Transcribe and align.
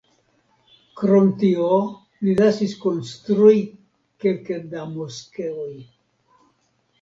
Krom 1.01 1.27
tio 1.43 1.67
li 2.27 2.33
lasis 2.39 2.73
konstrui 2.85 3.59
kelke 4.25 4.59
da 4.73 4.89
moskeoj. 4.97 5.71